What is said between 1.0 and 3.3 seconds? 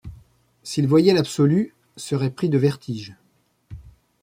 l’absolu, serait pris de vertige;